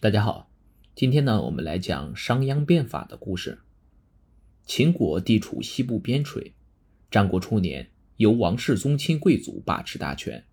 [0.00, 0.48] 大家好，
[0.94, 3.58] 今天呢，我们来讲商鞅变法的故事。
[4.64, 6.52] 秦国地处西部边陲，
[7.10, 10.44] 战国初年由王室宗亲贵族把持大权。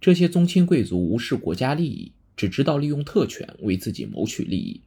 [0.00, 4.80] 这些宗亲贵族无视国家利益，只知道利用特权为自己谋取利益，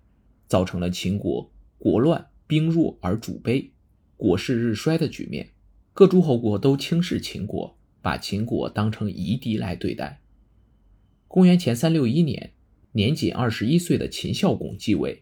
[0.47, 3.69] 造成了秦国国乱、兵弱而主卑、
[4.15, 5.51] 国势日衰的局面。
[5.93, 10.23] 各诸侯国都轻视秦国，把秦国当成夷狄来对待。
[11.27, 12.53] 公元前三六一年，
[12.97, 15.21] 年仅二十一岁的秦孝公继位，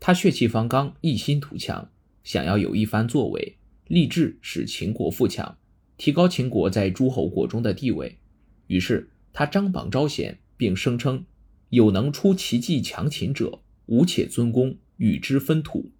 [0.00, 1.90] 他血气方刚，一心图强，
[2.24, 5.58] 想要有一番作为，立志使秦国富强，
[5.98, 8.16] 提高秦国在诸侯国中的地位。
[8.68, 11.26] 于是他张榜招贤，并声称
[11.68, 15.92] ：“有能出奇迹强秦者，吾且尊公，与之分土。”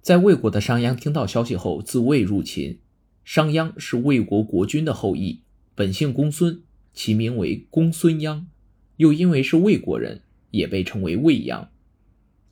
[0.00, 2.78] 在魏国的商鞅听到消息后，自魏入秦。
[3.22, 5.42] 商鞅是魏国国君的后裔，
[5.74, 6.62] 本姓公孙，
[6.94, 8.46] 其名为公孙鞅。
[8.96, 10.22] 又因为是魏国人，
[10.54, 11.68] 也被称为卫鞅。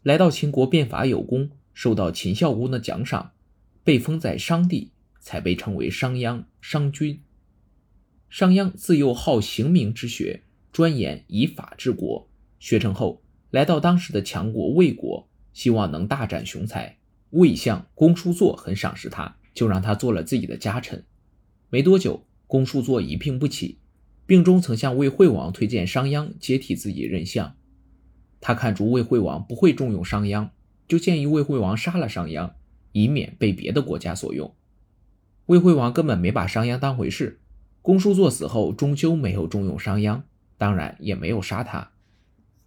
[0.02, 3.32] 来到秦国变法有功，受到秦孝公的奖赏，
[3.84, 4.90] 被封在商地，
[5.20, 7.20] 才被称为商鞅、商君。
[8.28, 12.28] 商鞅自幼好刑名之学，专研以法治国。
[12.58, 16.98] 学成后，来到当时的强国魏国，希望能大展雄才。
[17.30, 21.04] 魏相公叔痤很赏识他，就让他做了自己的家臣。
[21.70, 23.78] 没多久，公叔痤一病不起。
[24.26, 27.56] 病中曾向魏惠王推荐商鞅接替自己任相，
[28.42, 30.50] 他看出魏惠王不会重用商鞅，
[30.86, 32.50] 就建议魏惠王杀了商鞅，
[32.92, 34.54] 以免被别的国家所用。
[35.46, 37.40] 魏惠王根本没把商鞅当回事。
[37.80, 40.22] 公叔痤死后，终究没有重用商鞅，
[40.58, 41.92] 当然也没有杀他。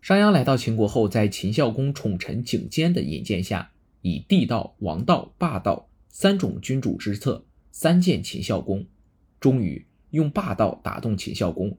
[0.01, 8.87] 商鞅来到秦国后，在秦孝公宠臣景监的引荐下，以帝道、王道、霸道三种君主之策三见秦孝公，
[9.39, 9.85] 终于。
[10.11, 11.77] 用霸道打动秦孝公，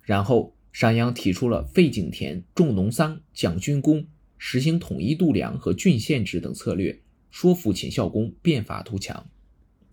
[0.00, 4.08] 然后商鞅提出了废井田、重农桑、讲军功、
[4.38, 7.00] 实行统一度量和郡县制等策略，
[7.30, 9.24] 说服秦孝公变法图强。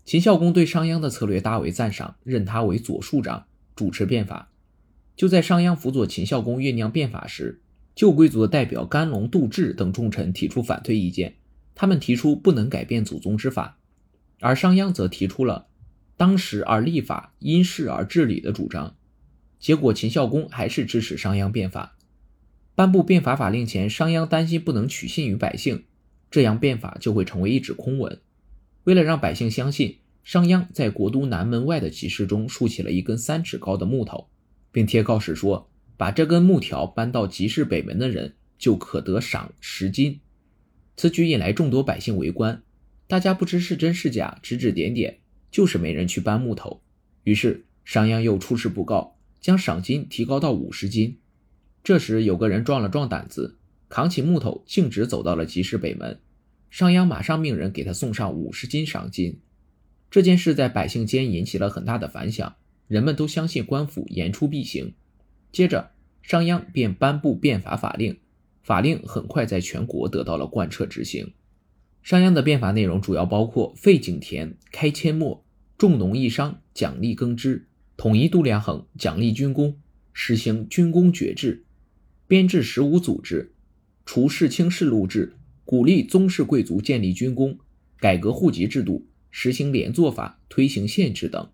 [0.04, 3.46] 秦孝公对商鞅的策略大为赞赏，任他为左庶长，
[3.76, 4.50] 主持变法。
[5.14, 7.60] 就在商鞅辅佐秦孝公酝酿变法时，
[7.94, 11.36] 旧贵族的代表甘龙、杜挚等重臣提出反对意见，
[11.76, 13.78] 他们提出不能改变祖宗之法，
[14.40, 15.68] 而商鞅则提出了。
[16.16, 18.96] 当时而立法，因事而治理的主张，
[19.62, 21.96] 结果秦孝公还是支持商鞅变法。
[22.74, 25.84] 颁布变法法令前，商鞅担心不能取信于百姓，
[26.32, 28.20] 这样变法就会成为一纸空文。
[28.82, 34.26] 为了让百姓相信，商鞅在国都南门外的集市中竖起了一根三尺高的木头，
[34.72, 40.18] 并贴告示说：“把这根木条搬到集市北门的人，就可得赏十金。”
[40.96, 42.64] 此举引来众多百姓围观，
[43.06, 45.20] 大家不知是真是假，指指点点。
[45.52, 46.82] 就是没人去搬木头，
[47.24, 51.18] 于是商鞅又出示布告，将赏金提高到五十金。
[51.84, 53.58] 这时有个人壮了壮胆子，
[53.88, 56.20] 扛起木头，径直走到了集市北门。
[56.70, 59.40] 商鞅马上命人给他送上五十金赏金。
[60.10, 62.54] 这件事在百姓间引起了很大的反响，
[62.86, 64.94] 人们都相信官府言出必行。
[65.50, 65.90] 接着，
[66.22, 68.18] 商鞅便颁布变法法令，
[68.62, 71.32] 法令很快在全国得到了贯彻执行。
[72.02, 75.44] 商鞅的变法内容主要包括废井田、开阡陌、
[75.76, 77.66] 重农抑商、奖励耕织、
[78.02, 79.78] 统一度量衡、奖励军功、
[80.12, 81.64] 实行军功爵制、
[82.26, 83.54] 编制十五组织、
[84.04, 87.60] 除世卿世禄制、鼓励宗室贵族建立军功、
[88.00, 91.48] 改革户籍制度、实行连坐法、推行县制等。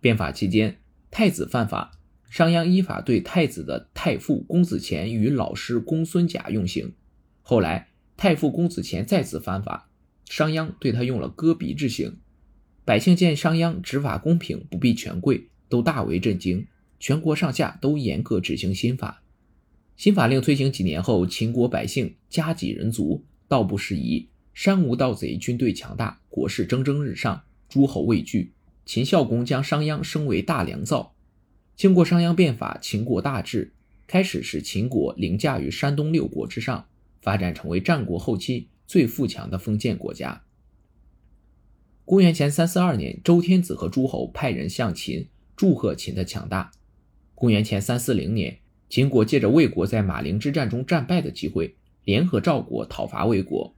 [0.00, 1.92] 变法期间，太子犯法，
[2.28, 6.94] 商鞅依法对太子的太傅公子虔与老师公孙贾用刑。
[7.42, 7.90] 后来。
[8.16, 9.88] 太傅公子虔再次犯法，
[10.28, 12.18] 商鞅对他用了割鼻之刑。
[12.84, 16.66] 百姓见商鞅执法公平，不避权贵，都大为震惊。
[16.98, 19.22] 全国上下都严格执行新法。
[19.96, 28.52] 新法令推行几年后，秦国百姓家几人足，道不适宜，山无盗贼，军队强大，国势蒸蒸日上，诸侯畏惧。
[28.84, 31.14] 秦孝公将商鞅升为大良造。
[31.76, 33.72] 经过商鞅变法，秦国大治，
[34.06, 36.86] 开始使秦国凌驾于山东六国之上。
[37.22, 40.42] 发展成为战国后期最富强的封建国家。
[42.06, 45.28] 公元前三四二年，周天子和诸侯派人向秦
[45.60, 46.70] 祝贺秦的强大。
[47.34, 53.76] 公元前三四零年，秦国借着魏国在马陵之战中战败的机会，联合赵国讨伐魏国。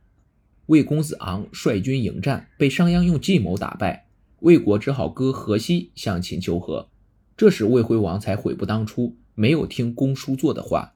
[0.67, 4.06] 魏公子昂率军迎战，被商鞅用计谋打败，
[4.43, 6.88] 魏国只好割河西向秦求和。
[7.37, 10.94] 这时魏惠王才悔不当初，没有听公叔痤的话。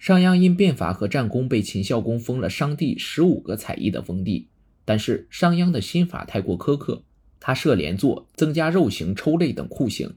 [0.00, 4.48] 商鞅因变法和战功被秦孝公封了商地十五个采邑的封地，
[4.84, 7.04] 但是商鞅的新法太过苛刻，
[7.46, 10.14] 他设连坐、增加肉刑、抽类等酷刑，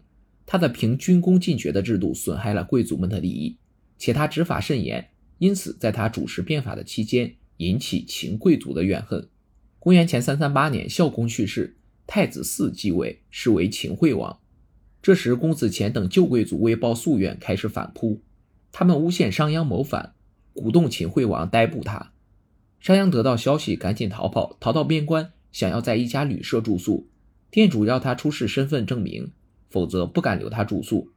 [0.47, 3.55] 他的凭军功进爵的制度损害了贵族们的利益，
[3.99, 9.29] 且他执法甚严，因此在他主持变法的期间，引起秦贵族的怨恨。
[9.77, 11.77] 公元前三三八年，孝公去世，
[12.07, 14.39] 太子嗣继位，是为秦惠王。
[15.03, 18.23] 这时，公子虔等旧贵族为报夙愿，开始反扑。
[18.71, 20.15] 他们诬陷商鞅谋反，
[20.53, 22.11] 鼓动秦惠王逮捕他。
[22.79, 27.07] 商鞅得到消息，赶紧逃跑，逃到边关，想要在一家旅社住宿。
[27.51, 29.31] 店主要他出示身份证明，
[29.69, 31.09] 否则不敢留他住宿。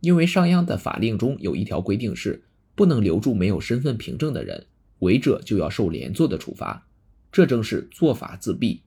[0.00, 2.44] 因为商鞅的法令中有一条规定是，
[2.74, 4.66] 不能留住没有身份凭证的人，
[5.00, 6.86] 违者就要受连坐的处罚。
[7.30, 8.80] 这正是做法自毙。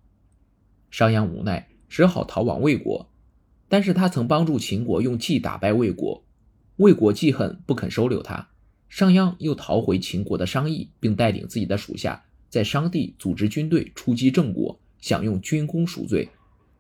[0.90, 3.10] 商鞅无奈，只好逃往魏国。
[3.70, 6.26] 但是他曾帮助秦国用计打败魏国，
[6.78, 8.50] 魏国记恨不肯收留他。
[8.90, 16.28] 商鞅又逃回秦国的商邑，并带领自己的属下在商地组织军队出击郑国，想用军功赎罪。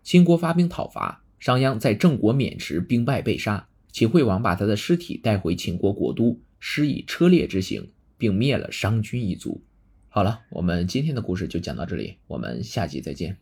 [0.03, 3.67] 秦国发兵讨伐，商鞅在郑国渑池兵败被杀。
[3.91, 9.61] 秦惠王把他的尸体带回秦国国都，施以车裂之刑，并灭了商君一族。
[10.09, 13.37] 好了，我们今天的故事就讲到这里，我们下集再见。